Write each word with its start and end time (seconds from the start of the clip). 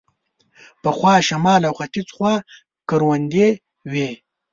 پخوا 0.81 1.13
شمال 1.27 1.61
او 1.67 1.73
ختیځ 1.79 2.07
خوا 2.15 2.33
کروندې 2.89 3.49
وې. 3.91 4.09